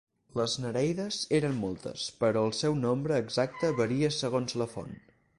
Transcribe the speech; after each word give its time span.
Les 0.37 0.53
nereides 0.61 1.17
eren 1.39 1.59
moltes, 1.65 2.05
però 2.23 2.41
el 2.49 2.55
seu 2.59 2.77
nombre 2.85 3.19
exacte 3.25 3.69
varia 3.81 4.11
segons 4.17 4.57
la 4.63 4.69
font. 4.73 4.97